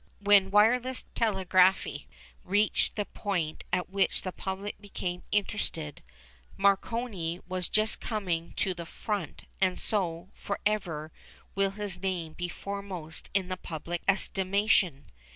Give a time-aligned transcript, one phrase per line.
[0.19, 2.07] When wireless telegraphy
[2.43, 6.01] reached the point at which the public became interested,
[6.57, 11.11] Marconi was just coming to the front and so, for ever,
[11.53, 15.11] will his name be foremost in the public estimation.